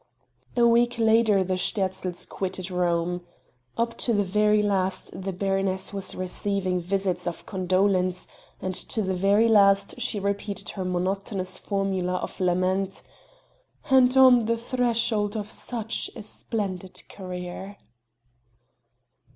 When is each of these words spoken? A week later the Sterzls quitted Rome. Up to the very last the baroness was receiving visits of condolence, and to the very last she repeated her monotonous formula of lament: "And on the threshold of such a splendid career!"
A 0.57 0.65
week 0.65 0.97
later 0.97 1.43
the 1.43 1.59
Sterzls 1.59 2.27
quitted 2.27 2.71
Rome. 2.71 3.21
Up 3.77 3.95
to 3.99 4.13
the 4.13 4.23
very 4.23 4.63
last 4.63 5.11
the 5.13 5.31
baroness 5.31 5.93
was 5.93 6.15
receiving 6.15 6.79
visits 6.81 7.27
of 7.27 7.45
condolence, 7.45 8.27
and 8.59 8.73
to 8.73 9.03
the 9.03 9.13
very 9.13 9.47
last 9.47 10.01
she 10.01 10.19
repeated 10.19 10.69
her 10.69 10.83
monotonous 10.83 11.59
formula 11.59 12.13
of 12.13 12.39
lament: 12.39 13.03
"And 13.91 14.17
on 14.17 14.45
the 14.45 14.57
threshold 14.57 15.37
of 15.37 15.51
such 15.51 16.09
a 16.15 16.23
splendid 16.23 17.03
career!" 17.07 17.77